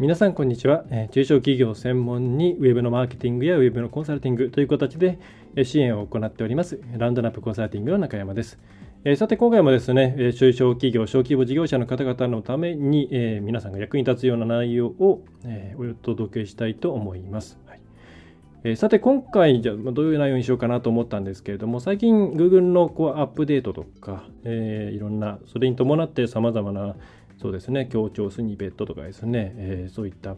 [0.00, 5.18] 皆さんこんにちは、え中小企業専門にウェブのマーケティングやウェブのコンサルティングという形で
[5.62, 8.58] 支援を行っておりますランドナップコンサルティングの中山です。
[9.04, 17.58] えさて今回もですね、中小企業、小規模事業者の方々のために、え皆さんが役に立つような内容を、えお届けしたいと思います。
[17.66, 17.80] はい
[18.64, 26.94] えさて今回じゃどういう内容にしようかなと思ったんですけれども最近 Google のこうアップデートとか、えー、いろんなそれに伴ってさまざまな
[27.40, 30.36] そうですね、協調スニペットとかですね、えー、そういった、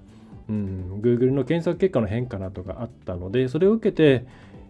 [0.49, 4.25] うん、Google の検索結果の変化などがあったので、それを受けて、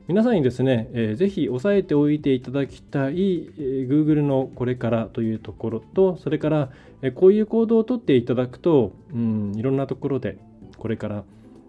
[0.08, 6.70] 皆さんにですね、えー、ぜひ押さえておいていただきたい、えー、Google のこれからというところと、それから、
[7.02, 10.38] えー、こういう行動をとっていただくと、うん、いろんなところで
[10.78, 11.24] これから、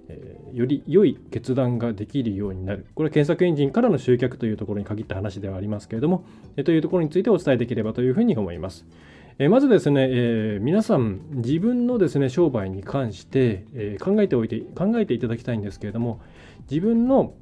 [0.07, 2.85] えー、より良い決断ができるようになる。
[2.95, 6.23] これは検索エンジンからの集客というところに限った話ではありますけれども、
[6.55, 8.85] えー、というところについてお伝えできればというふうに思います。
[9.39, 16.21] えまずですね、えー、皆さん自分のですね商売に関して、えー、考えておいて考えていただきたいんですけれども
[16.69, 17.33] 自分の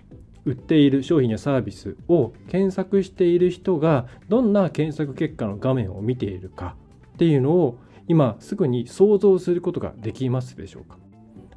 [0.45, 6.75] 売っている商品やサービスを検索している人がどんな検索結果の画面を見ているか
[7.13, 10.97] っていうのを今すぐに想像することができますでしょうか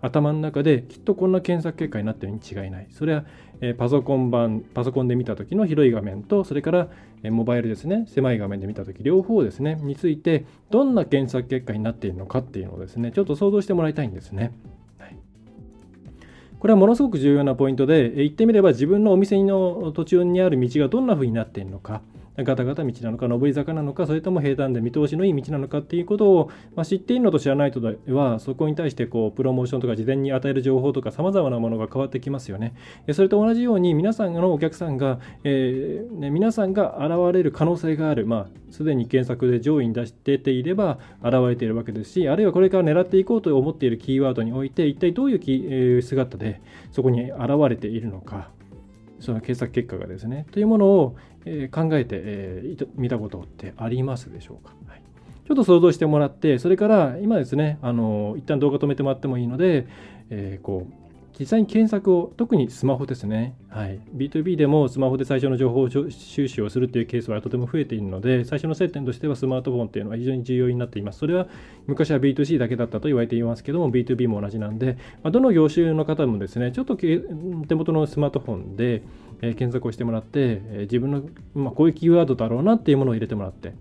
[0.04, 2.88] 頭の中できっとこんな検索結果になってるに違いない。
[2.90, 3.24] それは、
[3.62, 6.88] えパソコン版、パソコンで見た時の広い画面と、それから、
[7.30, 14.52] モバイルですね、狭い画面で見た時両方ですね、について、どんな検索結果になっているのかっていうのをですね、ちょっと想像してもらいたいんですね。
[14.98, 15.16] はい、
[16.58, 22.02] これはものすごく重要なポイントで、言ってみれば自分のお店の途中にある道がどんな風になっているのか、
[22.36, 32.74] ガタガタ道なのか、上り坂なのか、それとも平坦で見通しのいい道なのかっていうことを、まあ、知っているのと知らないとでは、そこに対してこうプロモーションとか事前に与える情報とか、さまざまなものが変わってきますよね。
[33.12, 48.50] それと同じように、皆さんのお客さんが、えー、ね、皆さんが現れる可能性がある、まあ、すでに検索で上位に出してていれば、現れているわけですし、あるいはこれから狙っていこうと思っているキーワードにおいて、一体どういう、え、姿でそこに現れているのか。
[49.24, 55.02] その検索結果がですね、というものを、え考えて、え、見たことってありますでしょうか、はい、
[55.46, 59.86] ちょっと想像してもらって、それから今ですね、あの一旦動画止めてもらってもいいので、
[60.30, 61.03] えー、こう
[61.38, 63.56] 実際に検索を、特にスマホですね。
[63.68, 63.98] はい。
[64.14, 71.18] B2B でもスマホで最初の情報収集をするというケースはとても増えているので、最初の接点としてはスマートフォンというのは非常に重要になっています。
[71.18, 71.48] それは
[71.88, 79.02] 昔は B2C だけだったと言われていますけども、B2B も同じなんで、まあ、どの業種の方もですね、ちょっと手元のスマートフォンで、
[79.42, 81.22] え検索をしてもらって、え自分の、
[81.54, 83.74] まあ、こういうキーワードだろうなっていうものを入れてもらって、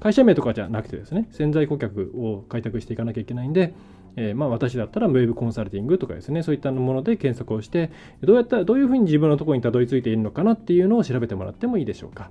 [0.00, 3.74] 会社名とかじゃなくてですね、潜在顧客を開拓していかなきゃいけないんで、
[4.20, 12.30] えー、まあ私だったらウェブコンサルティングとかですね、そういったもので検索をして、どうやったら、どういうふうに自分のところにたどり着いているのかなっていうのを調べてもらってもいいでしょうか。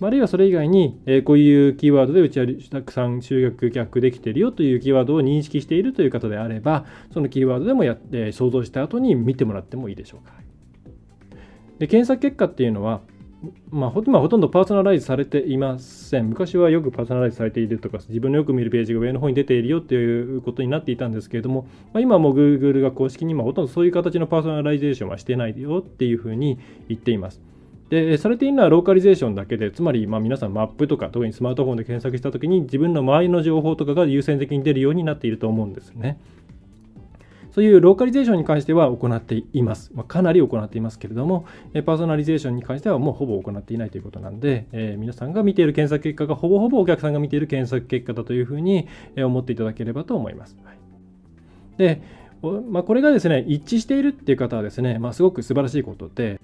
[0.00, 10.34] あるいはそれ以外に、え、こういうキーワードでうちはたくさん集約逆できているよというキーワードを認識しているという方であれば、そのキーワードでもやって、想像した後に見てもらってもいいでしょうか。
[11.78, 13.00] で検索結果っていうのは、
[13.70, 16.28] まあ、今ほとんどパーソナライズされていません。
[16.28, 27.40] 昔はよくパーソナライズされているとか、自分のよく見るページが上の方に出ているよということになっていたんですけれども、まあ、今も Google が公式にほとんどそういう形のパーソナライゼーションはしてないよっていうふうに言っています。
[27.90, 36.18] で、されているのはローカリゼーションだけで、つまりま皆さんマップとか、特にスマートフォンで検索したときに自分の周りの情報とかが優先的に出るようになっていると思うんですね。
[37.54, 39.92] そういうローカリゼーションに関しては行っています。
[39.94, 50.56] まあ、かなり行っていますけれども、パーソナリゼーションに関してはもうほぼ行っていないということなんで、えー、皆さんが見ている検索結果がほぼほぼお客さんが見ている検索結果だというふうに思っていただければと思います。
[50.64, 50.76] はい、
[51.78, 52.02] で、
[52.70, 56.40] まあ、これがですね、一致しているっていう方はですね、まあ、すごく素晴らしいことで、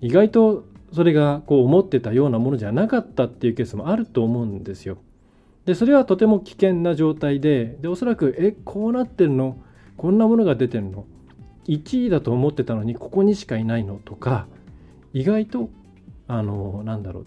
[0.00, 4.96] 意外とそれがこう思ってたようなものじゃなかったっていうケースもあると思うんですよ。
[5.66, 9.58] で、それはとても危険な状態で、で、おそらく、え、こうなってるの？
[9.96, 11.04] こんなものが出てるの。
[11.66, 14.00] 1位だと思ってたのにここにしかいないの。
[14.04, 14.46] とか
[15.12, 15.70] 意外と
[16.28, 17.24] あのなんだろう。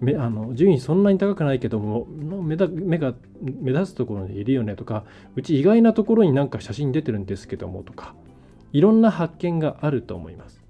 [0.00, 4.76] めあの順位そんなに高くないけども目だ目が目立つところにいるよね。
[4.76, 5.04] とか
[5.34, 7.82] うち意外なところになんか写真出てるんですけども。
[7.82, 8.14] とか
[8.72, 10.62] いろんな発見があると思います。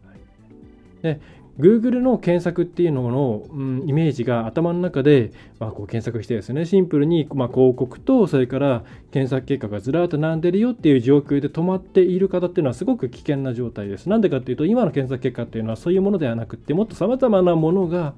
[1.03, 1.21] で
[1.59, 14.09] Google の検索っていうのの、うん、イメージが頭の中で、まあ、こう検索してですねシンプルに、まあ、広告とそれから検索結果がずらっと並んでるよっていう状況で止まっている方っていうのはすごく危険な状態です。
[14.09, 18.15] なんでかっていうと今の検索結果っていうのはそういうものではなくってもっとさまざまなものが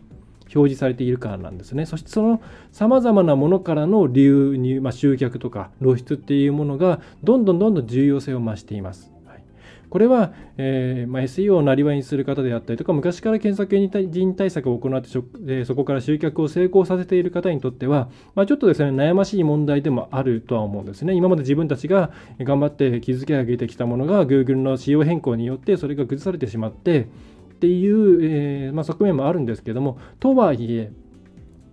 [0.55, 1.87] 表示されているからなんですね。
[1.87, 2.41] そしてその
[2.73, 9.13] さまざまなものからの流入、まあ、集客とか露出っていうものがどんどんどんどん重要性を増しています。
[9.91, 21.15] これは、えーまあ、SEO をなりわいにする方であったりとか、昔から検索エンジン対策を行ってそ、えー、そこから集客を成功させている方にとっては、まあ、ちょっとですね、悩ましい問題でもあるとは思うんですね。
[21.15, 27.09] 今まで自分たちが頑張って築き上げてきたものが、Google の仕様変更によってそれが崩されてしまって、
[27.55, 30.93] っていう、えーまあ、側面もあるんですけども、とはいえ、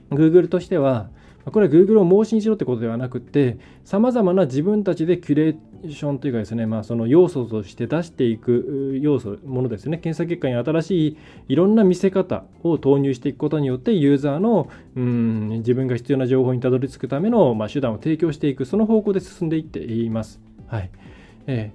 [0.10, 1.10] Google としては、
[1.52, 5.58] これは Google を盲信しろってことではなくて、さまざまな自分たちでキュレー
[5.92, 11.18] ションというかですね、まあ、その要素として出していく要素、ものですね、検査結果に新しい
[11.50, 20.40] いろんな見せ方を投入していくことによって、ユーザーのうん自分が必要な情報にたどり着くための、まあ、手段を提供していく、その方向で進んでいっています。
[20.68, 20.90] はい。
[21.48, 21.72] え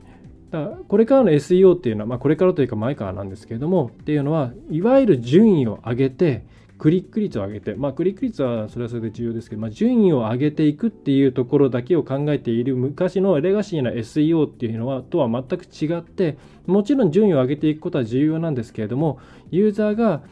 [0.50, 6.44] ー、だこれからの SEO っていうのは、まあ、これからというか前からなんですけれども、っていうのは、いわゆる順位を上げて、
[6.80, 20.22] クリック率を上げて、まあ、クリック率はそれはそれで重要ですけど、まあ、順位を上げていくっていうところだけを考えている昔のレガシーな SEO っていうのはとは全く違ってもちろん順位を上げていくことは重要なんですけれどもユーザーが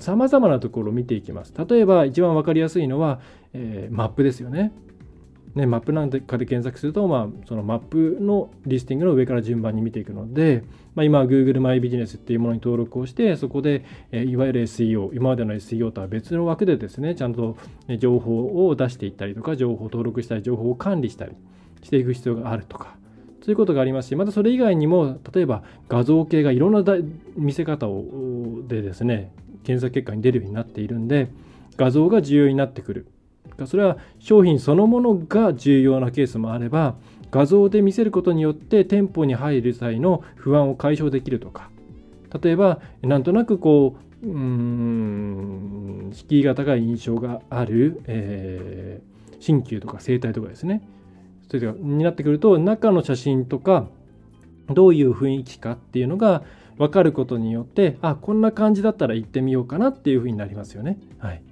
[0.00, 1.54] さまざまなところを見ていきます。
[1.56, 3.20] 例えば一番分かりやすいのは、
[3.54, 4.72] えー、マップですよね。
[5.56, 10.62] ね、マップなんかで検索すると、まあ、そのマップのリスティングの上から順番に見ていくので、
[10.94, 13.82] まあ、今、Google マイビジネスっていうものに登録をして、そこで、
[14.12, 17.56] えいわゆる SEO、今までの SEO とは別の枠でですね、ちゃんと
[17.98, 21.32] 情報を出していったりとか、情報を登録したり、情報を管理したり
[21.82, 22.94] していく必要があるとか、
[23.40, 26.84] そういうことがありますし、またそれ以外にも、例えば画像系がいろんな
[27.34, 29.32] 見せ方をでですね、
[29.64, 31.28] 検索結果に出るようになっているんで、
[31.78, 33.06] 画像が重要になってくる。
[33.64, 36.96] それは商品そのものが重要なケースもあれば
[37.30, 41.70] 画像で見せることによって店舗に入る際の不安を解消できるとか。
[42.42, 50.82] 例えばなんとなくこううん敷居が高い印象がある、えー、鍼灸とか整体とかですね。
[51.48, 53.86] それになってくると中の写真とか
[54.68, 56.42] どういう雰囲気かっていうのが
[56.76, 60.98] 分かることによってあこんな感じだったら行ってみようかなっていうふうになりますよね。
[61.18, 61.42] はい。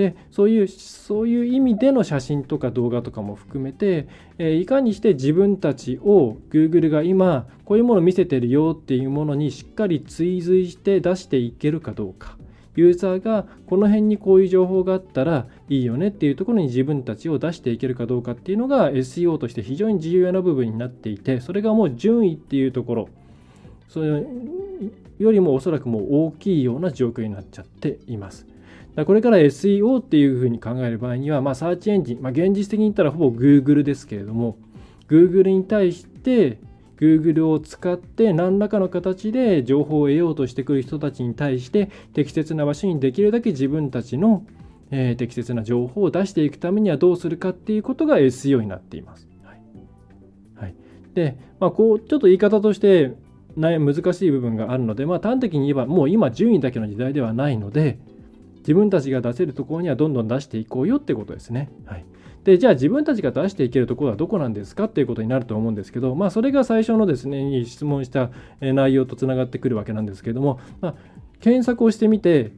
[0.00, 4.08] でそういうそういう意味での写真とか動画とかも含めて、
[4.38, 12.38] え、いかにして自分たちを Google が今こういうものを見せてるよっていうものにしっかり追随して出していけるかどうか
[12.76, 23.08] ユーザーがこの辺にこういう情報があったらいいよねっていうところに自分たちを出していけるかどうかっていうのが SEO として非常に重要な部分になっていてそれがもう順位っていうところ
[23.90, 24.24] それ
[25.18, 28.49] よりもおそらくもう大きいような状況になっちゃっています。
[29.06, 34.58] これから SEO っていうふうに考える場合には、まあ、サーチエンジン、まあ、現実的に言ったらほぼ Google ですけれども、
[35.08, 36.58] Google に対して
[37.00, 44.44] Google を使って何らかの形で情報を得ようとしてくる人たちに対して適切な場所にできるだけ自分たちの、
[44.90, 49.28] えー、適切な情報を出していくためにはどうするかっていうことが SEO になっています。
[49.42, 49.60] はい、
[50.56, 50.74] はい、
[51.14, 53.14] で、まあ、こうちょっと言い方として
[53.56, 57.98] 難しい部分があるので、まあ、端的に言えばもう今順位だけの時代ではないので、
[58.60, 61.70] 自分たちが出せるところにはどんどん出していこうよってことですね。
[61.86, 62.04] はい、
[62.44, 70.94] でじゃあ自分たちが出していけるところはどこなんですかっていうことになると思うんですけど、まあ、それが最初のですね質問した内容とつながってくるわけなんですけども、まあ、
[71.40, 72.52] 検索をしてみて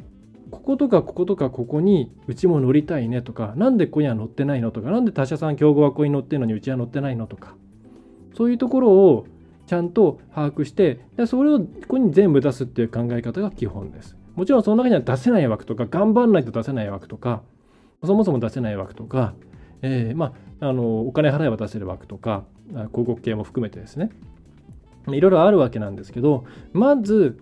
[0.50, 7.54] こことかこことかここにうちも乗りたいねとか何でここには乗ってないのとか何で他社さん競合はここに乗ってるのにうちは乗ってないのとか
[8.37, 9.26] そういうところを
[9.66, 14.16] ちゃんと把握してでそれをここに全部出すっていう考え方が基本です。
[14.34, 17.42] もちろんその中には出せない枠とか、頑張らないと出せない枠とか、
[18.04, 19.34] そもそも出せない枠とか、
[19.82, 24.10] えー、まあ、あの、お金払えば出せる枠とか、広告系も含めてですね、
[25.08, 27.38] いろいろあるわけなんですけど、まず、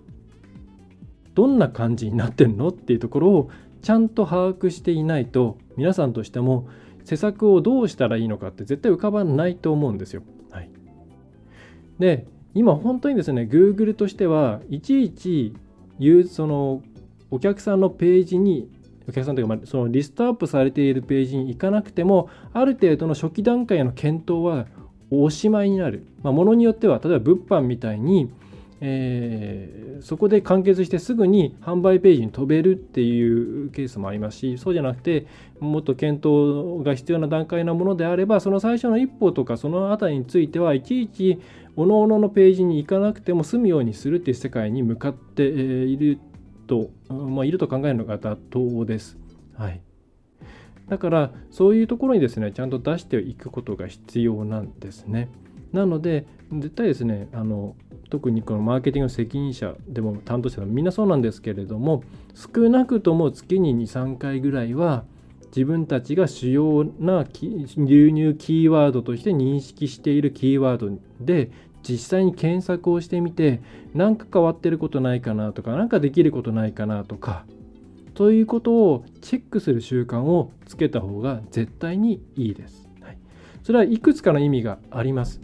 [1.35, 3.51] どんな感じになってんのっていうところを
[3.83, 6.69] ちゃんと把握していないと、皆さんとしても
[7.05, 10.23] 施策をどうしたらいいのかって絶対浮かばないと思うんですよ。
[10.51, 10.71] はい、
[11.99, 15.55] で、今本当にですね、Google としてはいちいち
[16.01, 16.83] いうその
[17.31, 18.69] お客さんのページに
[19.09, 24.67] お客さんというか、そのリストアップされているページに行かなくてもある程度の初期段階の検討は
[25.11, 28.33] おしまいになる、まあ、ものによっては例えば物販みたいに、
[28.81, 35.27] えー、そこで完結してすぐに販売ページに飛べるっていうケースもありますしそうじゃなくて
[35.59, 41.41] もっと検討が必要な段階のものであればその最初の一歩とかその辺りについてはいちいち
[41.77, 46.19] 各々のページに行かなくても済むようにするっていう世界に向かっている
[46.67, 49.19] と、まあ、いると考えるのが妥当です。
[49.57, 49.81] はい。
[50.89, 55.29] だからそういうところにですねちゃんと出していくことが必要なんですね。
[55.73, 57.77] なので絶対ですねあの
[58.11, 62.03] 特にこのマーケティングの責任者でも担当者でもみんなそうなんですけれども
[62.35, 65.05] 少なくとも月に23回ぐらいは
[65.55, 67.25] 自分たちが主要な
[67.77, 71.51] 流入キーワードとして認識しているキーワードで
[71.83, 73.61] 実際に検索をしてみて
[73.95, 77.45] 何か変わってることないかなとか何かできることないかなとか
[78.17, 82.87] そういうことをチェックする習慣をつけた方が絶対にいいです。
[83.01, 83.19] はい、
[83.63, 85.41] それはいくつかの意味があります。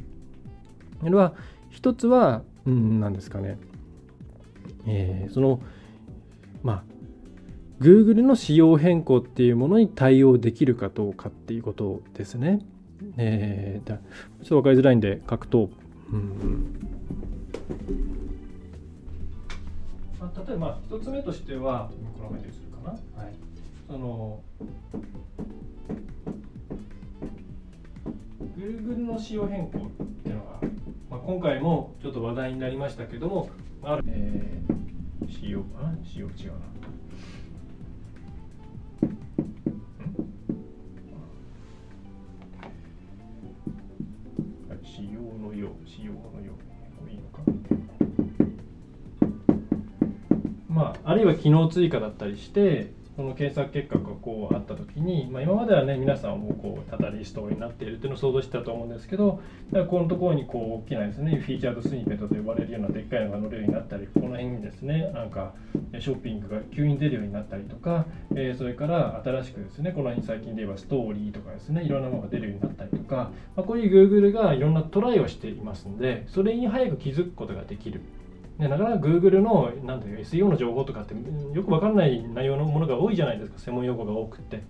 [1.01, 1.33] それは
[1.71, 3.59] 一つは、うん、何ですかね、
[4.87, 5.61] えー、その
[6.63, 6.96] まあ
[7.81, 12.61] Google の仕様変更っていうものに対応できるかどうかっていうことですね。
[13.19, 13.99] えー、ちょっ
[14.49, 15.71] と分かりづらいんで書くと、
[16.13, 16.77] うん。
[20.19, 23.35] まあ、例えば1つ目としてはこの目でするかな、はい、
[23.87, 24.43] その
[28.57, 29.91] Google の仕様変更っ
[30.23, 30.61] ていうのが、
[31.11, 33.51] まあ、今回もちょっと話題になりましたけども
[33.83, 36.55] ある、えー、仕様あ仕様違うな
[45.57, 46.53] のようしようのよ
[47.03, 47.41] うでいいのか
[50.69, 59.41] まああるいは機能追加だったりしてこの検索結果がこうあった時に、まあ、今まではね皆さんもこうタタリストになっているっていうのを想像してたと思うんですけど
[59.73, 65.55] だからこのところにこう大きなですねフィーチャードスニペットと呼ばれるようなでっかいのが載るようになったりこの辺にですねなんか
[65.99, 68.05] ショッピングが急に出るようになったりとか、
[68.35, 78.03] えー、それから新しくですねこの辺最近で言えばストーリーとかですねいろんなものが出るようになったりとか、まあ、こういう Google がいろんなトライをしていますのでそれに早く気づくことができる。
[78.59, 84.63] ね、なかなか Google のなんていう SEO の情報とかってよく分かんない内容のものが多いじゃないですか専門用語が多くて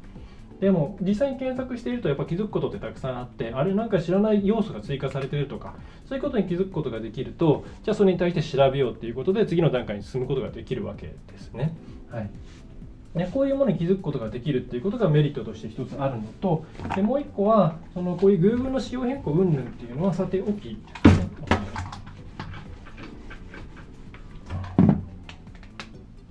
[0.60, 5.74] でも実際に検索しているとやっぱ気づくことってたくさんあってあれなんか知らない要素が追加されてるとか
[6.08, 11.76] そういうことに気づくことができるとじゃあそれに対して調べようっていうことで次の段階に進むことができるわけですね。
[12.10, 12.30] はい
[13.14, 20.78] ね、こういうものに気づくことができるっていうことがメリットとして一つあるのとでもう一個はそのこういう Google の仕様変更云々っていうのはさておき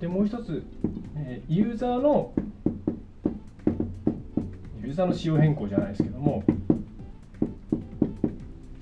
[0.00, 0.62] でもう一つ、
[1.16, 2.32] えユーザーの
[4.82, 6.44] ユーザーの仕様変更じゃないですけども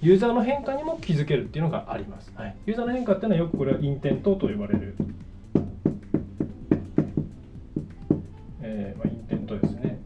[0.03, 4.97] ユーザーの変化にも気づけるっていうのがあります、はい、ユーザーの変化っていうのはよくこれはインテントと呼ばれる、
[8.61, 9.99] えーまあ、インテントですね。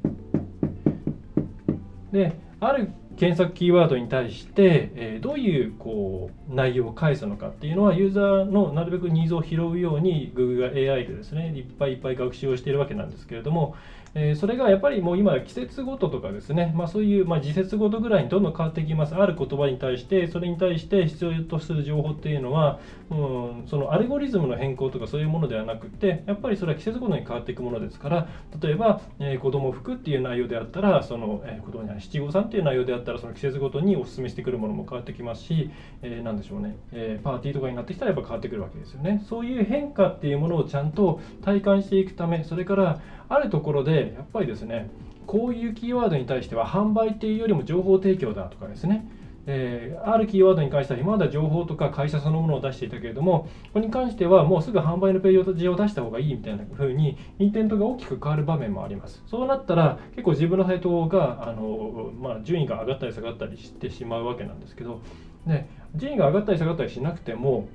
[2.12, 13.75] である検索キーワードに対して、えどういうこう内容を返すのかっていうのはユーザーのなるべくニーズを拾うように Google が AI でですねいっぱいいっぱい学習をしているわけなんですけれども、
[14.20, 19.14] えそれがやっぱりもう今季節ごととかですね、まあ、そういう、まあ、時節ごとぐらいにどんどん変わってきます。
[19.14, 28.28] ある言葉に対してそれに対して必要とする情報っていうのは、うん、そのアルゴリズムの変更とかそういうものではなくてやっぱりそれは季節ごとに変わっていくものですから
[28.60, 35.70] 例えば、えー、子供服っていう内容であったらその、えー、子供には七五三っていう内容であったらその季節ごとにお勧めしてくるものも変わってきますし、
[36.02, 39.22] えー、何でしょうね、えー、パーティーとかになってきたらやっぱ変わってくるわけですよね。
[39.28, 44.90] そういう変化っていうものをちゃんと体感していくためそれからあるところでやっぱりですね
[45.26, 49.08] こういうキーワードに対しては販売っていうよりも情報提供だとかですね
[49.50, 59.23] えー、あるキーワードに関しては今までは情報とか会社そのものを出していたけれどもこれに関してはもうすぐ販売のページを出した方がいいみたいな風にインテントが大きく変わる場面もあります。
[59.26, 65.00] そうなったら結構自分のサイトがあの、まあ、順位が上がったり下がったりしてしまうわけなんですけど
[65.47, 67.68] で順位が上がったり下がったりしなくても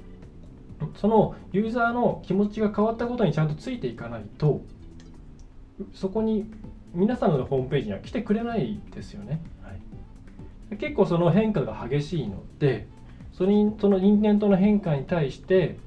[0.98, 4.62] そのユーザーの気持ちが変わったことにちゃんとついていかないと
[5.94, 6.46] そこに
[6.94, 9.42] 皆さんのホームページには来てくれないですよね。
[9.64, 9.72] は
[10.72, 12.88] い、結構その変化が激しいので
[13.32, 15.78] それにそのインテントの変化に対して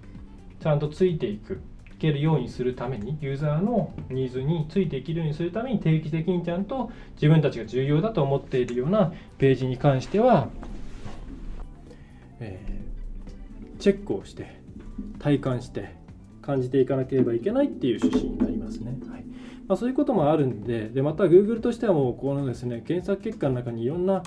[0.61, 1.61] ちゃんとついていく
[1.97, 10.49] いけるようにするためにユーザーのニーズについていけるようにするために定期的にちゃんと自分たちが重要だと思っているようなページに関しては、
[12.41, 14.61] えー、チェックをして
[15.21, 15.95] 体感して
[16.43, 18.99] 感じていかなければいけないっていう趣旨になりますね。
[19.09, 19.36] はい
[19.69, 24.23] まあ、そういうこともあるんででまた Google としてはもうこのですね検索結果の中にいろんな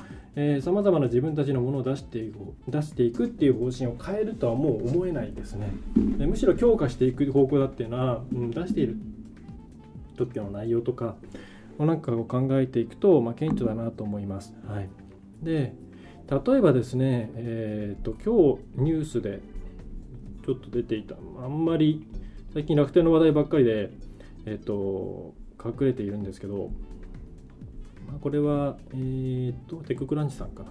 [0.61, 5.71] さまざまな自分たちのものを出していく出していくっていう方針を変えるとはもう思えないですね。
[6.17, 8.97] でむしろ強化していく方向だっていうのは、うん、出している
[10.17, 11.15] 時の内容とか
[11.77, 14.89] なんかを考えていくと、まあ、顕著だなと思います、はい、
[15.41, 15.73] で
[16.29, 19.39] 例えばですね、えーと、今日ニュースで
[20.45, 22.05] ちょっと出ていたあんまり
[22.53, 23.91] 最近楽天の話題ばっかりで、
[24.45, 26.71] えっ、と、隠れているんですけど、
[28.07, 30.69] まあ、これは、えー、っと、テッククランチさんかな。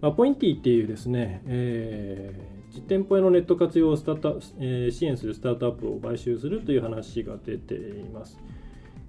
[0.00, 8.38] まあ、ポインティっていうですね、えー、実店舗へのネット活用をスタート、えー、支援するスタートアップを買収するという話が出ています。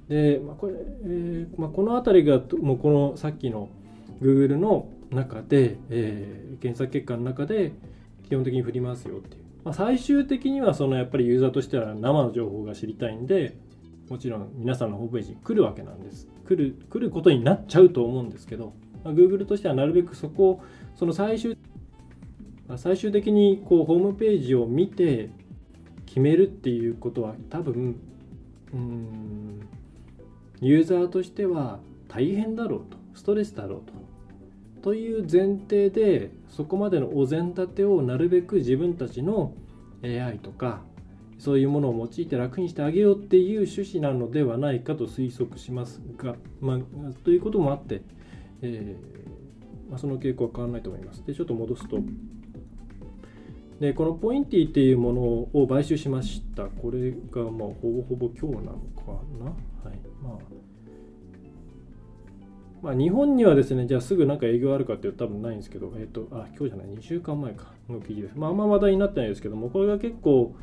[0.07, 3.69] で、まあ、これ、えーまあ、この辺りが、もうこのさっきの
[4.19, 7.73] Google の中で、えー、検索結果の中で
[8.27, 9.43] 基本的に振りますよっていう。
[9.63, 13.55] まあ、最終的にはそのやっぱりユーザーとしては生の情報が知りたいんで、
[14.09, 16.27] もちろん皆さんのホームページに来るわけなんです。
[16.47, 18.73] 来る来ることになっちゃうと思うんですけど、
[19.03, 20.63] まあ、Google としてはなるべくそこを、
[20.95, 21.57] その最終
[22.77, 25.29] 最終的にこうホームページを見て
[26.05, 27.99] 決めるっていうことは多分
[28.73, 29.59] うん
[30.61, 33.93] ユーザーとしては大変だろうとストレスだろうと
[34.81, 39.53] という前提でそこまでのお膳立てをなるべく自分たちの
[40.03, 40.81] AI とか
[41.39, 46.79] そういうものを用いて楽にしてあげようっていう趣旨なのではないかと推測しますが、まあ、
[47.23, 48.01] ということもあって、
[48.61, 51.25] えー、まあ、その傾向は変わらないと思います。
[51.25, 51.97] でちょっと戻すと
[53.79, 56.65] でこのポインティっていうものを買収しました。
[56.65, 59.45] これがまあほぼほぼ今日なのかな。
[59.89, 60.59] はいまあ
[62.81, 68.37] まあ、日本にはですね、じゃあすぐなんか営業あるかっていうと多分ないんですけど、えっ、ー、と、あ、今日じゃない、2週間前かの記事です。
[68.37, 70.55] まあ、あんま話題になってないですけども、これが結構、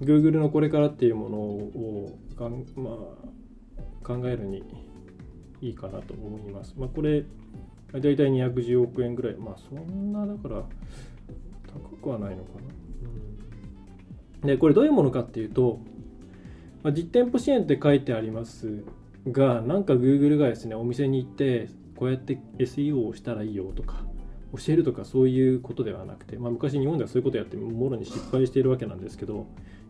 [0.00, 4.62] Google のこれからっていうものをかん、まあ、考えるに
[5.60, 6.74] いいかなと思います。
[6.76, 7.24] まあ、これ、
[7.92, 9.34] 大体210億円ぐらい。
[9.36, 10.62] まあ、そんな、だから、
[11.66, 12.60] 高くはないのかな。
[14.42, 15.80] うん、で、これどういうものかっていうと、
[16.82, 18.84] まあ、実店舗支援って書いてあります
[19.26, 24.04] がなんか Google がですねお店に行ってこうやって SEO をしたらいいよとか
[24.56, 29.46] 教えるとかそういうことではなくて、まあ、昔日本ではそういうことやってもろに失敗しているわけなんですけど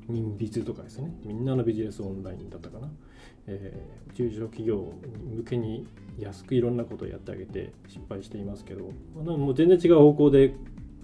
[0.09, 1.13] 人筆とかですね。
[1.25, 2.89] みんなのビジネスオンラインだったかな、
[3.47, 4.93] えー、中小企業
[5.37, 5.87] 向けに
[6.19, 10.55] 安くいろんなことをやってあげて失敗していますけど、まあ、もう全然違う方向で、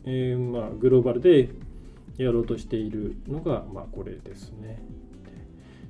[0.05, 1.51] えー、まあ、グローバルで
[2.17, 4.83] やろうとしているのが、まあ、これですね。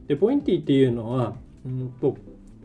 [0.07, 1.35] でポインティっていうのは
[1.65, 2.17] うんと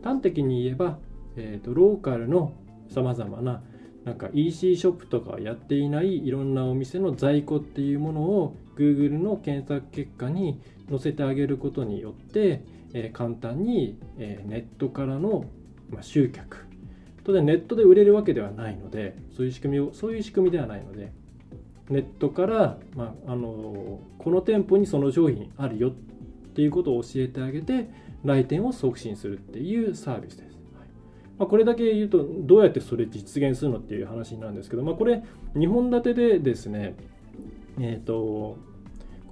[0.02, 0.98] 端的に言えば、
[1.36, 2.52] えーと、ローカルの
[2.88, 3.62] さまざまな
[4.04, 15.44] なんか EC ショップとかやっていないいろんなお店の在庫っていうものを Google の検索結果に載せてあげることによって、えー、簡単に、えー、ネットからの、
[15.90, 16.66] まあ、集客
[17.24, 21.12] 当然ネットで売れるわけではないのでそういう仕組みをそういう仕組みではないので
[21.90, 25.92] ネットから、まあ、あのこの店舗にその商品あるよっ
[26.54, 27.90] ていうことを教えてあげて
[28.24, 30.49] 来店を促進するっていうサービスです。
[31.40, 35.22] まあ、これだけ言うとどうやってそれ実現するのっていう話なんですけど、まあ、これ
[35.54, 36.94] 2本立てでですね、
[37.80, 38.58] えっ、ー、と、こ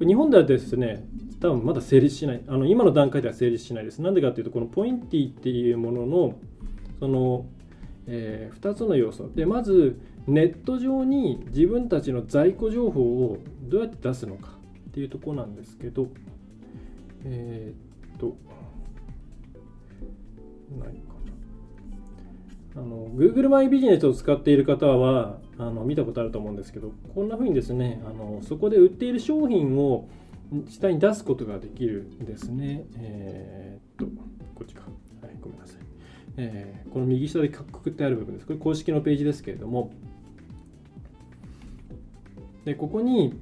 [0.00, 1.04] れ2本立てですね、
[1.38, 4.00] 多分まだ成立しない、あの今の段階では成立しないです。
[4.00, 6.38] なんでかっていうと、このポインティっていうものの、
[6.98, 7.44] その、
[8.06, 9.28] えー、2つの要素。
[9.34, 14.52] で、まず、ネット上に自分たちの在庫情報をどうやって出すのか
[14.88, 16.08] っていうとこなんですけど、
[17.26, 18.34] えー、っと、
[20.82, 21.07] ない。
[22.78, 30.08] あの Google マイビジネスを使っている方はあの見たことあると思うんですけど、こんな風にですね、あのそこで売っている商品を
[30.68, 32.84] 下に出すことができるんですね。
[32.96, 34.12] えー、っと、
[34.54, 34.82] こっちか。
[34.82, 35.80] はい、ごめんなさい。
[36.36, 38.46] えー、この右下でくくってある部分です。
[38.46, 39.92] これ公式のページですけれども、
[42.64, 43.34] でここに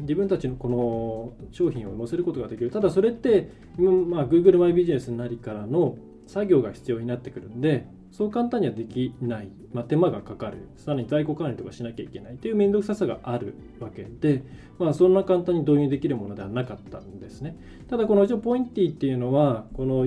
[0.00, 2.70] 自分たちのこの商品を載せることができる。
[2.70, 12.36] ただそれって、まあ、Google マイビジネスなりからの作業が必要になってくるんで、そう簡単にはできない、まあ、手間がかかる、さらに在庫管理とかしなきゃいけない。
[12.36, 14.44] という面倒くささがあるわけで、
[14.78, 17.56] まあ、そんな簡単に導入できるものではなかったんですね。
[17.88, 20.06] ただ、この一応ポインティっていうのは、この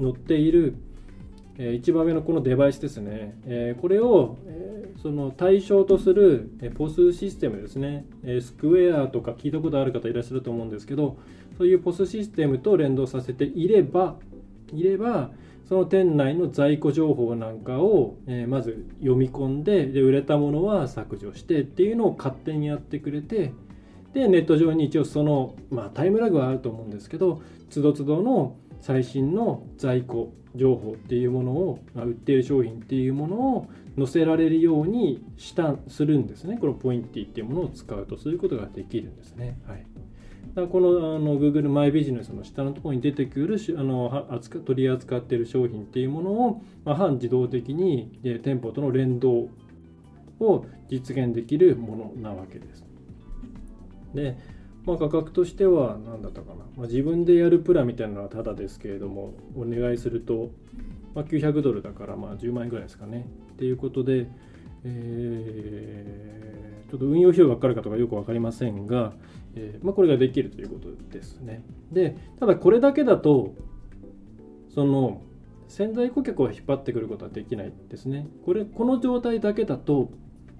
[0.00, 0.74] 載っている
[1.58, 4.36] 一番上のこのデバイスですね、これを、
[5.02, 8.06] その対象とする、えポスシステムですね、
[8.40, 11.16] スクエアとか聞いたことある方いらっしゃると思うんですけど、
[11.56, 14.16] そういうポスシステムと連動させていれば、
[14.72, 15.32] いれば、
[15.68, 23.52] その店内の在庫情報なんかを、えまず読み込んでで、売れたものは削除してっていうのを勝手にやってくれて、
[24.14, 39.58] で、ネット上に一応その、まあタイムラグはあると思うんですけど、つどつどの最新の在庫情報っていうものをま売っている商品っていうものを載せられるようにしたするんですねこのポインティっていうものを使うとそういうことができるんですね。
[39.66, 39.86] はい
[40.60, 49.48] だこのあの Google マイビジネスの下のところに出てくるあの扱取り扱っている商品っていうものを、まあ、半自動的に店舗との連動
[50.40, 52.84] を実現できるものなわけです。
[54.14, 54.36] で
[54.86, 60.50] まあ、価格としては何だったかな、まあ、自分でやるプランみたいなのはただですけれどもお願いすると、
[61.14, 64.28] まあ、900ドルだからまあ10万円ぐらいですかねっていうことで、
[64.84, 69.12] えー、ちょっと運用費用がかかるかとかよく分かりませんが、
[69.54, 71.62] えー、まあ、これができるということですね。
[71.92, 73.54] でただこれだけだと
[74.68, 75.22] その
[75.68, 78.26] 潜在顧客を引っ張ってくることはできないですね。
[78.44, 80.10] これこの状態だけだと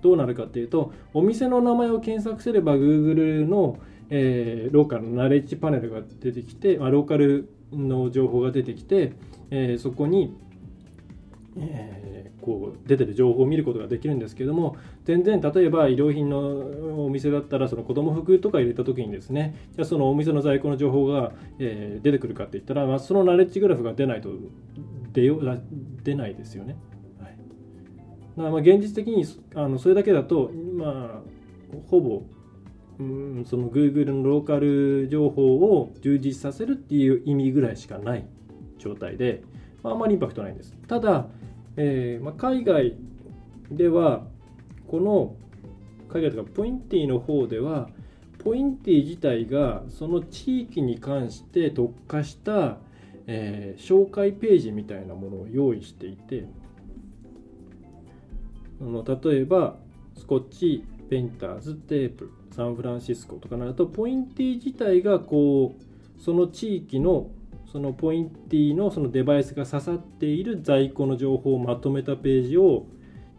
[0.02, 3.78] どうなるかっていうとお店の名前を検索すれば Google の
[4.10, 9.12] えー、ローカルのナレッジパネルが出てきて、まあ、ローカルの情報が出てきて、
[9.50, 10.34] えー、そこに、
[11.60, 24.30] えー、こう出てる情報を見ることができるんですけども全然例えば衣料品のお店だったらその子供服とか入れた時にですねじゃあそのお店の在庫の情報が、えー、出てくるかって言ったら、まあ、そのナレッジグラフが出ないと
[25.12, 25.40] 出よ
[26.02, 26.76] 出ないですよね。
[27.18, 27.36] はい、
[28.36, 31.22] だからまあ現実的にあのそれだけだと、まあ、
[31.88, 32.22] ほぼ
[32.98, 38.26] うんその Google のローカル情報を充実させるっていう意味ぐらいしかない
[38.78, 39.42] 状態で、
[39.82, 40.74] あ、あまりインパクトないんです。
[40.88, 41.28] ただ、
[41.80, 42.96] えー、まあ、海外
[43.70, 44.26] では
[44.88, 45.36] この
[46.12, 47.88] 海外とかポインティの方では
[48.38, 52.78] ポインティ自体がその地域に関して特化した、
[53.28, 56.46] えー、紹介ページみたいなものを用意していて
[58.80, 59.76] あの例えば
[60.16, 67.30] スコッチペンターズテープサンフランシスコとかなるとポインティ自体がこうその地域の
[67.70, 72.86] そのポインティのそのデバイスが刺さっている在庫の情報をまとめたページを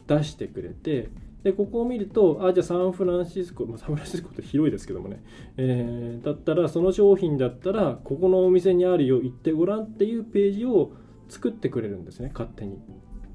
[0.07, 1.09] 出してくれて
[1.43, 5.23] でここを見るとあじゃあサンフランシスコ、まあ、サンフランシスコって 広いですけどもね、
[5.57, 10.91] えー、だったらその商品だったらここのお店にあるよ行ってごらんっていうページを
[11.29, 12.73] 作ってくれるんですね勝手に。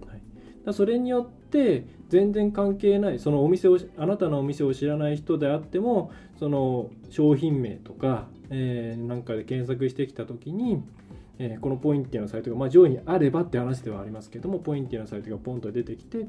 [0.07, 0.23] はい
[0.65, 10.83] だそれによって全然関係ないそのお店をあなたのお店を知らない人であってもその商品名とか、えー、なんかで検索してきた時に、
[11.39, 16.27] えー、このポインティのサイトが、まあ、上位にあればって話ではありますけどもポインティのサイトがポンと出てきて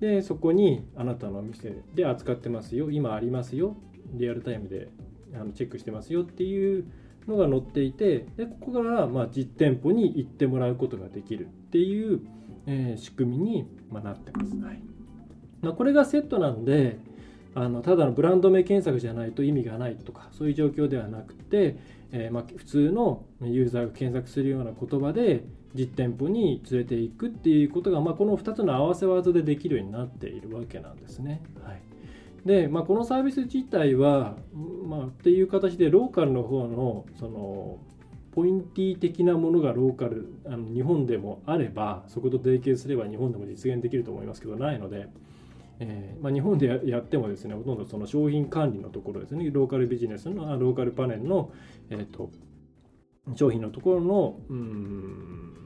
[0.00, 3.76] でそこにあなたのお店で扱ってますよ今ありますよ
[4.12, 4.88] リアルタイムで
[5.34, 6.84] あのチェックしてますよっていう
[7.26, 12.20] のが載っていてでここからま実店舗に行ってもらうことができるっていう
[12.66, 14.56] えー、仕組みに、まなってます。
[14.56, 14.82] はい
[15.62, 16.98] まあ、これがセットなんで
[17.54, 21.76] あのただのブランド名検索じゃないと意味がないとかそういう状況ではなくて、
[22.12, 31.42] えー、ま、普通のユーザーが検索するような言葉で実店舗に連れていくっていうことが、まあ、この2つの合わせ技でできるようになっているわけなんですね。
[31.64, 31.80] はい
[32.44, 34.36] で、まあ、このサービス自体は、
[34.86, 37.78] まあ、っていう形でローカルの方のその
[38.32, 45.08] ポインティー的なものがローカルあの日本でもあればそこと提携すれば日本でも実現できると思いますけどないので、
[45.80, 51.52] えー、まあ、日本でやってもですねほとんどその商品管理のところですねローカルビジネスのローカルパネルの、
[51.90, 52.30] えーと、
[53.34, 55.64] 商品のところのうん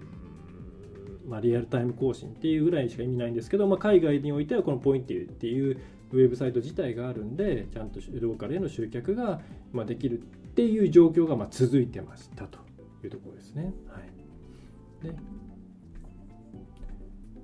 [1.28, 5.78] まあ、リアルタイム更新っていうぐらいしか意味ないんですけど、まあ、海外においてはこのポインティっていう
[6.12, 9.42] ウェブサイト自体があるんでちゃんとローカルへの集客が
[9.72, 10.22] まできるっ
[10.54, 12.58] ていう状況がま続いてましたと
[13.04, 13.74] いうところですね。
[13.88, 15.06] はい、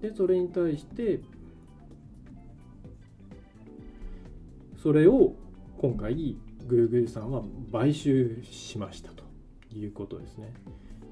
[0.01, 1.21] ででそれに対して
[4.85, 5.35] それを
[5.79, 6.37] 今回
[6.69, 7.43] Google さんは
[7.73, 9.25] 買収しましたと
[9.75, 10.53] いうことですね。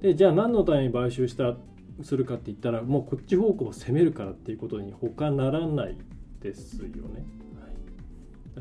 [0.02, 1.56] でじゃあ何のために買収した
[2.02, 5.96] するかって言ったらもうこっち方向を攻めるからっていうことに他ならない
[6.42, 7.24] ですよね。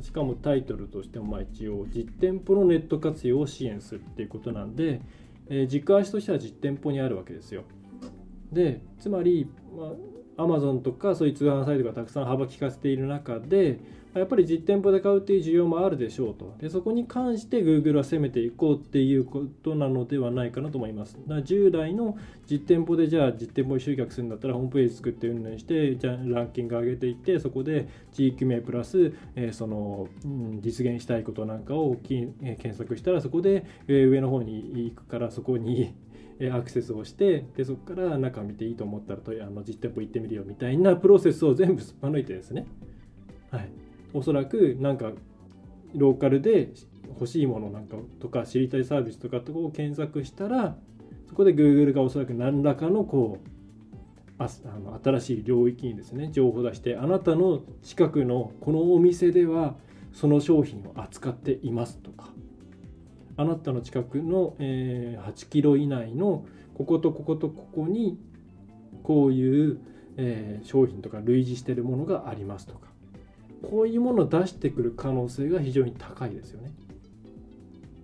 [0.02, 5.02] しかもタイトルとしてもまあ一応実店舗のネット活用を支援するっていうことなんで、
[5.50, 7.64] えー、軸足としては実店舗にあるわけですよ。
[8.50, 9.94] でつまり、ま
[10.38, 16.56] あ、Amazon とかそういう通販サイトがたくさん幅利かせている中でやっぱり実店舗で買うっていう需要もあるでしょうと。
[16.60, 21.18] でそこに関して Google は攻めていこうっていうことなのではないかなと思います。
[21.28, 22.18] だから従来の
[22.50, 35.94] 実店舗でじゃあ実店舗に集客するんだったらホームページ作って運営してじゃランキング上げていってそこで地域名プラス、えー、その、うん、実現したいことなんかをき、えー、検索したらそこで、え、上の方に行くからそこに
[36.50, 42.66] アクセスをしてでそこから中見ていいと思ったらとあの実店舗行ってみるよみたいなプロセスを全部すっぱ抜いてですね。
[43.52, 43.81] はい。
[44.14, 45.12] おそらくなんか
[45.96, 46.70] ローカルで
[47.10, 50.76] 欲しいものなんかとか知りたいサービスとかとを検索したら
[51.28, 53.52] そこで Google がおそらく何らかのこう
[54.38, 59.76] あの新しい領域にですね情報を出してあなたの近くのこのお店では
[60.14, 62.26] その商品を扱っていますとか
[63.38, 68.20] あなたの近くの、えー、8キロ以内のこことこことここに
[69.04, 69.80] こういう、
[70.18, 72.91] えー、商品とか類似しているものがありますとか
[73.70, 76.72] こういうものを出してくる可能性が非常に高いですよね。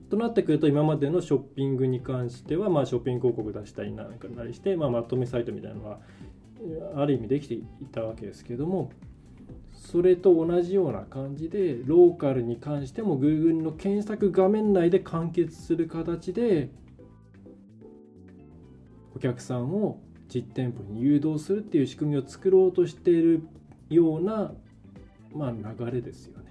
[0.10, 6.00] となってくると今までのショッピングに関しては、まあ、ショッピング広告出したりなんかなりして、まあ、まとめサイトみたいなのは
[6.96, 8.92] ある意味できていたわけですけども
[9.74, 16.70] それと同じような感じでローカルに関しても Google の検索画面内で完結する形で
[19.14, 20.00] お客さんを
[20.34, 23.42] 実店舗に誘導するっていう仕組みを作ろうとしている
[23.90, 24.52] ような、
[25.38, 26.46] まあ、流れですよね。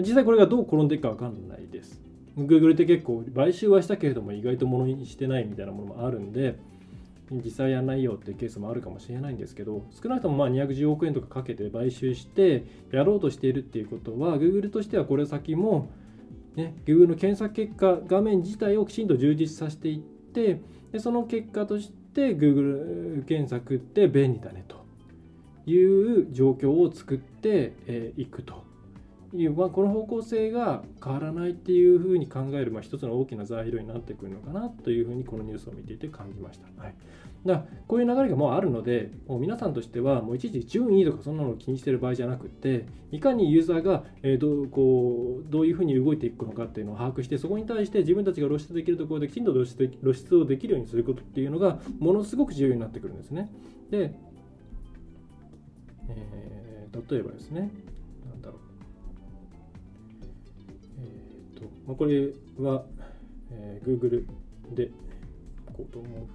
[0.00, 2.04] 実際これがどう転んでいくか分かんないです。
[2.36, 6.58] Google って結構買収はしたけれども意外とものにしてないみたいなものもあるんで
[7.30, 15.88] 実際やらないよっていうケースもあるかもしれないんですけど少なくともまあ210億円とかかけて買収してやろうとしているっていうことは Google としてはこれ先も、
[16.56, 20.60] ね、Google の検索結果画面自体をきちんと充実させていって
[20.92, 24.83] でその結果として Google 検索って便利だねと
[25.66, 27.72] いう状況を作って
[28.16, 28.64] いくと
[29.36, 36.66] いう、まあ、この方向性が変わらないっていうふうに考える、まあ、一つの大きな材料になってくるのかなというふうにこのニュースを見ていて感じました。
[36.82, 36.94] はい、
[37.44, 44.04] だこういう流れがもうあるのでもう皆さんとしてはもういちいち順位とかそんなのを気にしてる場合じゃなくていかにユーザーが、
[44.38, 53.50] どうこうどういうふうに動いていくのかっていうのを把握してそこに対して自分たちが露出できるところできちんと露出露出をできるようにすることっていうのがものすごく重要になってくるんですね。
[53.90, 54.14] で、
[56.10, 57.70] えー、例えばですね
[61.86, 62.84] まあ、これは、
[63.50, 64.24] えー、Google
[64.74, 64.90] で
[65.66, 66.26] こうと思う。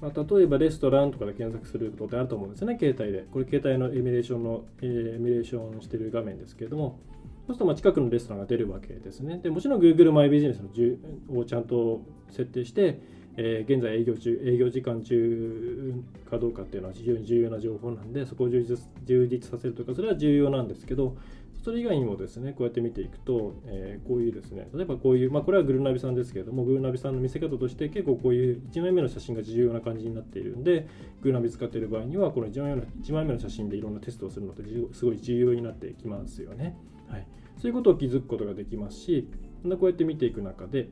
[0.00, 3.26] まあ、例えばレストランとかで検索することってあると思うんですね、携帯で。
[3.30, 7.00] これ、携帯のエミュレーションの、えー、エミュレーションしてる画面ですけれども、
[7.46, 9.40] そうするとまあ近くのレストランが出るわけですね。
[9.42, 12.00] でもちろん Google マイビジネスのをちゃんと
[12.30, 13.02] 設定して、
[13.42, 15.94] えー、現在営業中、営業時間中
[16.28, 21.16] かどうかっていうのは非常に重要な情報なんで、そこを充実充実させるとか、それは重要なんですけど、
[21.64, 30.86] それ以外にもですね、こうやって見ていくと、えー、こういうですね、例えばこういう、まあ、これはグルナビさんですけれども、グルナビさんの見せ方として、結構こういう1枚目の写真が重要な感じになっているんで、
[31.22, 36.76] グルナビ使っている場合には、この1枚目の ,1 枚目の写真でいろんなテストをするのってすごい重要になってきますよね。
[37.08, 37.26] はい、
[37.56, 39.26] そういうことを気づくことができますし、
[39.62, 40.88] こうやって見ていく中で、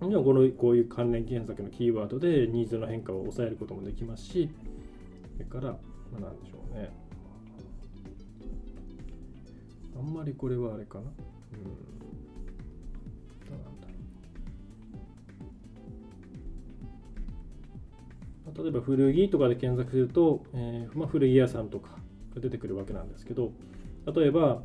[0.00, 4.48] もちろんこのこういう関連検索のキーワードでニーズの変化を抑えることもできますし、
[5.34, 5.78] それから、ま
[6.18, 6.90] あ、なんでしょうね。
[9.98, 11.04] あんまりこれはあれかな。
[11.04, 11.10] うん。
[11.10, 11.12] ど
[13.50, 13.86] うなんだ
[18.54, 18.64] ろう。
[18.64, 21.90] 例えば古着とかで検索すると、えーまあ、古着屋さんとか
[22.34, 23.52] が出てくるわけなんですけど、
[24.14, 24.62] 例えば、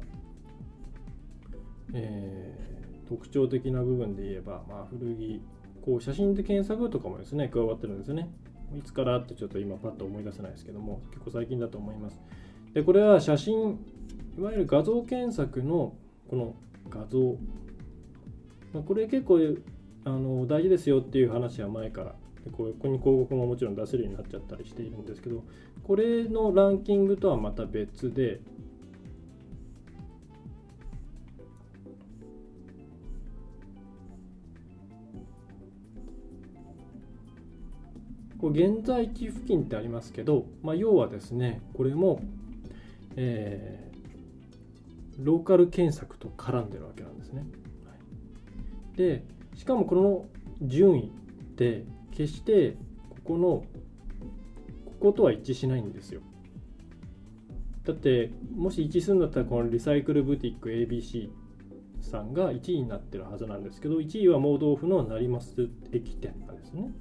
[1.93, 2.74] えー
[3.07, 5.41] 特徴的な部分で言えば、まあ、古着
[5.83, 8.29] こう写真で検索とかもですね加わってるんですよね。
[8.77, 12.19] いつからってちょっと今パッと思い出せないですけども結構最近だと思います。
[12.73, 13.79] でこれは写真
[14.37, 15.93] いわゆる画像検索の
[16.29, 16.55] この
[16.89, 17.37] 画像、
[18.73, 19.39] まあ、これ結構
[20.03, 25.43] あの大事ですよっていう話は前からでここに広告ももちろん出せるようになっちゃったりしているんですけど
[25.83, 28.39] これのランキングとはまた別で
[38.45, 42.21] こ現在地付近ってありますけど、まあ、要はですねこれも、
[43.15, 47.43] えー、ローカル検索と絡んでるわけなんですね。
[47.85, 47.93] は
[48.93, 49.23] い、で
[49.55, 50.27] しかもこの
[50.61, 52.77] 順位って決して
[53.09, 53.47] ここの
[54.85, 56.21] こことは一致しないんですよ。
[57.83, 61.29] だってもし一致するんだったらこのリサイクルブティック ABC
[62.01, 66.91] さんが1位になってるはずなんですけど1位は盲導府の成増駅店なんですね。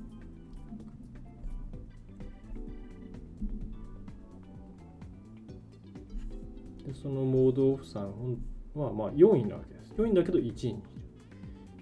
[6.86, 8.38] でその盲導夫さん
[8.74, 9.92] はまあ4位なわけです。
[9.96, 11.04] 4位だけど1位にいる。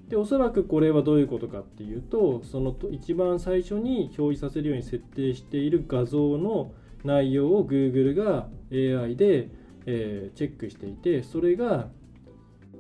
[0.09, 9.49] で、おそらくこれはどういうことかっていうと、その一番最初に表示させるように設定している画像の内容を Google が AI で、
[9.87, 11.89] えー、チェックしていて、それが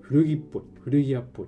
[0.02, 1.46] 古着っぽい、古着屋っぽい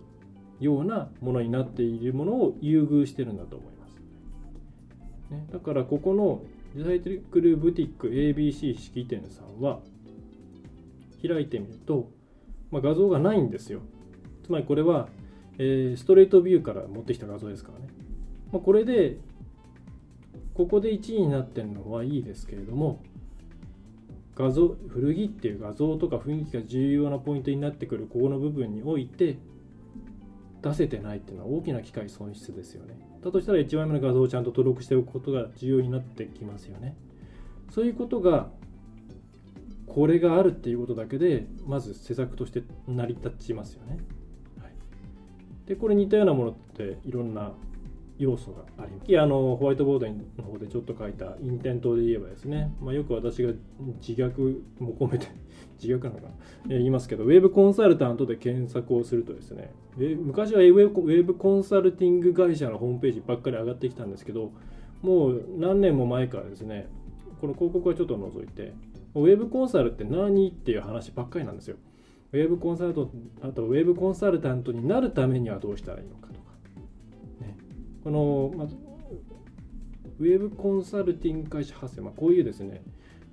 [0.64, 4.00] ようなものになっているものを優遇してるんだと思います。
[5.30, 6.40] ね、だからここの
[6.74, 9.80] リサイクルブティック ABC 式店さんは
[11.26, 12.10] 開いてみると、
[12.70, 13.80] まあ、画像がないんですよ。
[14.44, 15.08] つまりこれは、
[15.58, 17.88] えー、ストレートビューから持ってきた画像ですからね。
[18.52, 19.16] まあ、これで、
[20.54, 23.02] ここで1位になってるのはいいですけれども、
[24.36, 29.38] 画像、古着っていう画像とか雰囲気が重要なポイントになってくるここの部分において、
[30.64, 32.98] 出せてないっていうのは大きな機会損失ですよね。
[33.22, 36.96] だとしたら1枚目の画像をちゃんと登録しておくことが重要になってきますよね。
[37.70, 38.48] そういうことが
[39.86, 43.98] これがあるっていうことだけでまず施策として成り立ちますよね。
[44.60, 44.72] はい、
[45.66, 47.52] でこれ似たようなものっていろんな
[48.18, 49.20] 要素があります。
[49.20, 53.52] あのホワイトボードの方でちょっと書いたインテントで言えばですね、まあ、よく私が
[54.00, 55.26] 自虐も込めて
[55.82, 56.28] 自虐なのかな、
[56.70, 64.52] え言いますけど、ウェブコンサルタントで検索をするとですね、昔はウェブコンサルティング会社のホームページばっかり上がってきたんですけど、
[65.02, 66.88] もう何年も前からですね、
[67.40, 68.72] この広告はちょっと除いて、
[69.14, 71.76] ウェブコンサルって何っていう話ばっかりなんですよ。
[72.32, 73.10] ウェブコンサルト、
[73.42, 76.50] あとウェブコンサルタントになるためにはどうしたらいいのかとか。
[77.40, 77.56] ね、
[78.02, 78.64] この、ま
[80.18, 82.82] ウェブコンサルティング会社発生、まあ、こういうですね、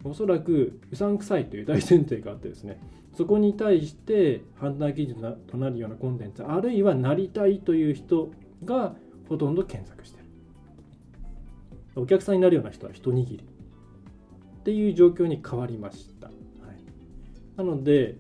[0.03, 2.79] おそらくうさんくさいという大前提があってですね、
[3.13, 5.17] そこに対して判断基準
[5.47, 8.31] となるようなコンテンツ、あるいはなりたいという人
[8.63, 8.95] が
[9.29, 10.25] ほとんど検索してる。
[11.95, 13.43] お客さんになるような人は一握り。
[14.61, 16.27] っていう状況に変わりました。
[16.27, 16.37] はい、
[17.57, 18.15] なので、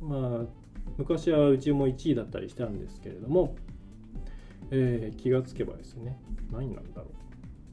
[0.00, 0.64] まあ、
[0.98, 3.54] 昔はうちも1位だったりしたんですけれども、
[4.72, 6.18] えー、気がつけばですね、
[6.50, 7.06] 何なんだろ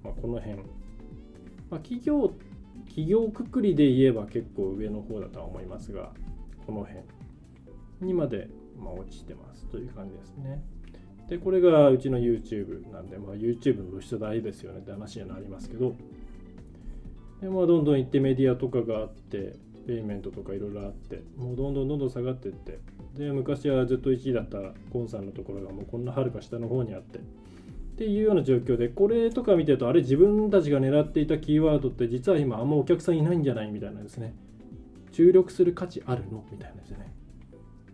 [0.04, 0.06] う。
[0.06, 0.58] まあ、この辺。
[0.58, 2.32] まあ、企業、
[2.86, 6.12] 企業くくりで言えば結構上の方だとは思いますが、
[6.68, 7.00] この辺
[8.02, 10.62] にまで、ま、落ちてますという感じですね。
[11.28, 15.96] で、これがうちの YouTube なんで、まあ、YouTube の露出大ですよねって話にはなりますけど、
[17.42, 19.56] でまあ、どんどん行ってメディアとかがあって
[19.88, 22.80] ペイメントとかいろいろあってもうどんどんどんどん下がっていって。
[23.18, 24.58] で昔はずっと1位だった
[24.94, 27.20] コンさんのところがもうこんなはるか下の方にあって。
[27.20, 27.22] っ
[27.98, 34.34] ていうような状況でこれとか見てるとあれ自分たちが狙っていたキーワードって実は今あんまお客さんいないんじゃないみたいなですね。
[35.12, 37.12] 注力する価値あるのみたいなですね。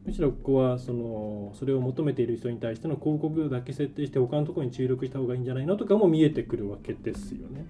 [0.06, 7.66] むしろここはそのそれを求めている人に対しての広告だけ設定して他のところに注力した方がいいんじゃないのとかも見えてくるわけですよね。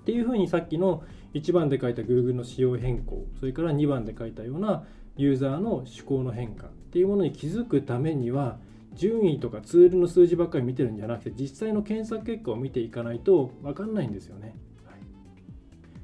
[0.00, 1.02] っていうふうにさっきの
[1.34, 4.84] 1番で書いた Google の仕様変更それから2番で書いたような
[5.16, 8.58] ユーザーの思考の変化っていうものに気づくためには
[8.94, 14.54] 順位とかツールの数字ばっかり見てるんじゃなくて実際の検索結果を見ていかないと分かんないんですよね。
[14.84, 15.00] はい、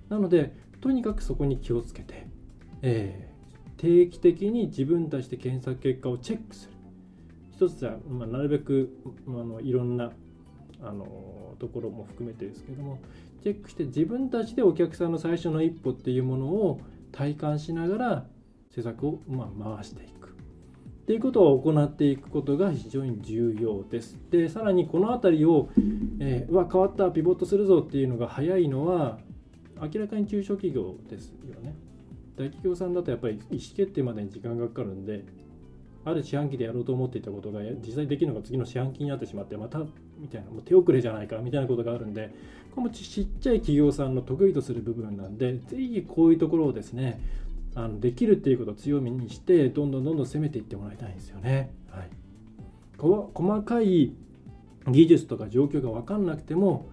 [0.08, 2.26] なのでとにかくそこに気をつけて、
[2.82, 6.76] えー、定期的に自分たちで検索結果をチェックする。
[7.52, 8.94] 一つは、まあ、なるべく
[9.26, 10.12] あのいろんな
[10.82, 12.98] あのところも含めてですけども
[13.46, 16.80] チェックして自分たちでお客さんの最初の一歩っていうものを
[17.12, 18.26] 体感しながら
[18.74, 20.32] 施策をま回していくっ
[21.06, 24.18] ていうことを行っていくことが非常に重要です。
[24.32, 25.68] でさらにこの辺りを、
[26.18, 29.20] えー、うわ変わったピボットするぞっていうのが早いのは
[29.80, 31.76] 明らかに中小企業ですよね。
[32.36, 35.24] 大企業さんだとやっぱり意思決定までに時間がかかるんで
[36.06, 39.80] ある四半期でやろうと思っていたことが実際できるのが次の四半期になってしまってまた
[40.18, 42.30] みたいなもう手遅れじゃないかみたいなことがあるんで
[42.70, 47.20] これもちっちゃい企業さんの得意とする部分なんでぜひこういうところをですね
[47.74, 51.72] あのできるっていうことを強みにしてどんどんどんどん攻めていってもらいたいんですよね。
[51.90, 52.08] はい、
[52.98, 54.12] 細かい
[54.86, 56.88] 技術とか状況が分かんなくても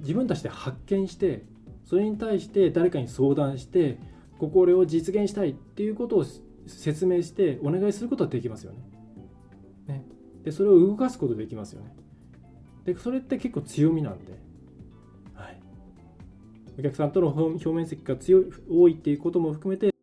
[0.00, 1.44] 自分たちで発見して
[1.86, 3.98] それに対して誰かに相談して
[4.38, 6.24] ここを実現したいっていうことを
[6.66, 8.78] 説明してお願いすることはできますよね。
[9.86, 10.04] ね
[10.44, 11.94] でそれを動かすことできますよね。
[12.84, 14.32] でそれって結構強みなんで、
[15.34, 15.60] はい、
[16.78, 19.94] お客さんとの表面積が強い多いっていうことも含めて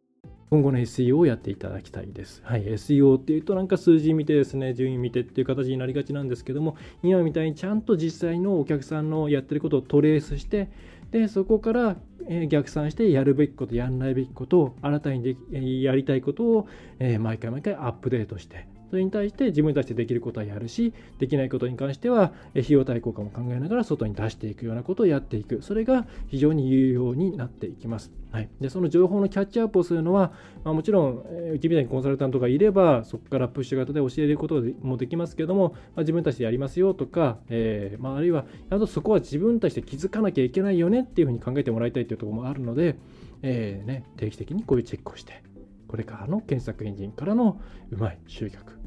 [0.51, 2.41] 今後の SEO をやっていただきたいです。
[2.43, 10.69] はい、SEO っていうとなんか数字見てですね、順位見てっていう形になりがちなんですけども、今みたいにちゃんと実際のお客さんのやってることをトレースして、
[11.11, 11.97] でそこから
[12.47, 16.67] 逆算してやるべきことやんないべきことを新たにやりたいことを
[17.19, 25.61] 毎回毎回アップデートしてそれに対して自分たちでできることはやるし、できないことに関しては、費用対効果も考えながら外に出していくようなことをやっていく。
[25.61, 28.11] それが非常に有用になっていきます。
[28.31, 30.33] はい、でその情報のキャッチアップをするのは、
[30.65, 31.23] まあ、もちろん、
[31.53, 42.97] うちみたいにコンサルタントがいれば、そこからプッシュ型で教えることもできますけども、まあ、自分たちでやりますよとか、えー、まあ、あるいは、あとそこは自分たちで気づかなきゃいけないよねっていうふうに考えてもらいたいというところもあるので、
[43.41, 45.41] えーね、定期的にこういうチェックをして、
[45.91, 48.81] これからの検索エンジンからのうまい集客、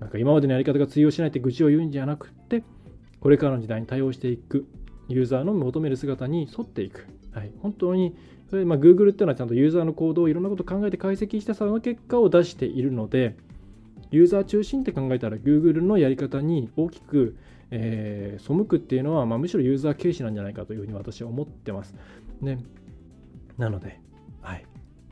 [0.00, 2.62] なんか今までのやり方が通用しないって愚痴を言うんじゃなくて、
[3.20, 4.66] これからの時代に対応していく、
[5.08, 7.06] ユーザーの求める姿に沿っていく。
[7.32, 8.16] はい、本当に、
[8.48, 13.36] それまあ、Google っていうのはちゃんとユーザーの行動をいろんなことを考えて解析したその結果を出しているので、
[14.10, 17.36] ユーザー中心って考えたら Google のやり方に大きく、
[17.70, 21.94] えー、背くっていうのは、まあ、むしろユーザー軽視なんじゃないかというふうに私は思ってます。
[22.40, 22.58] ね、
[23.58, 24.00] なので、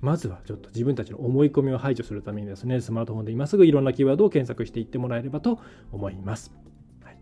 [0.01, 5.59] まずはちょっと自分たちの思い込みを排除するためにですね、スマートフォンで今すぐいろんなキーワードを検索していってもらえればと
[5.93, 6.53] 思います。
[7.03, 7.17] はい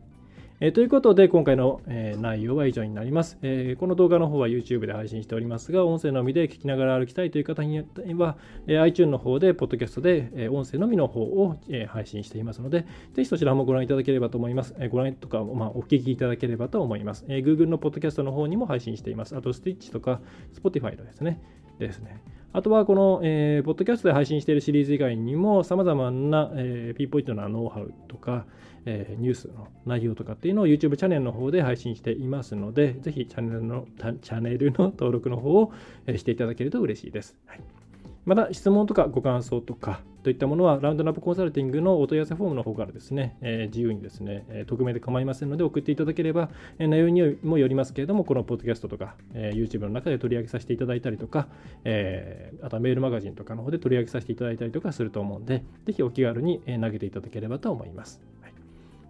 [0.61, 3.79] えー、ということで、今回の、えー、内容は以上になります、えー。
[3.79, 14.75] この動画の方は YouTube で配信しておりますが、音声のみで聞きながら歩きたいという方には、え、iTunes の方で、ポッドキャストで、え、音声のみの方を、え、配信していますので、ぜひそちらもご覧いただければと思います。
[14.79, 17.25] え、ご覧とか、まあ、お聞きいただければと思います。
[17.29, 19.37] え、Google のポッドキャストの方にも配信しています。
[19.37, 20.21] あと、Stitch とか
[20.55, 21.41] Spotify のですね。
[21.79, 22.21] ですね。
[22.57, 28.47] あとはこの、えー、ポッドキャストで配信しているシリーズ以外にも、さまざまな、えー、ピンポイントなノウハウとか、
[28.87, 33.89] えー、ニュースの内容とかっていうのを YouTube チャンネルの方で配信していますので、ぜひチャンネルの
[34.23, 35.73] チャンネルの登録の方を
[36.17, 37.37] していただけると嬉しいです。
[37.45, 37.84] はい
[38.25, 46.49] また質問とかご感想とかといったものは、ラウンドナップコンサルティングのお問い合わせフォームの方からですね、えー、自由にですね、えー、匿名で構いませんので送っていただければ、
[46.79, 51.49] えー、内容にもよりますけれども、このポッドキャストとか、えー、YouTube の中で取り上げさせていただいたりとか、
[51.85, 58.23] えー、あとはメールマガジンとかの方で取り上げさせていただいたりとかすると思うんで、ぜひお気軽に投げていただければと思います。
[58.41, 58.53] はい、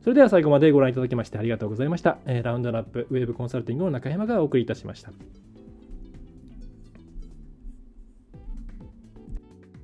[0.02, 2.18] それでは最後までご覧いただきましてありがとうございました。
[2.26, 5.12] えー、ラウンドナップウェブコンサルティングの中山がお送りいたしました。